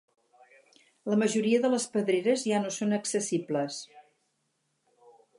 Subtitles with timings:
[1.13, 3.77] La majoria de les pedreres ja no són accessibles.